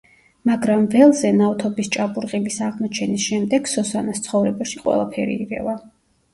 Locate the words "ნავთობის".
1.41-1.91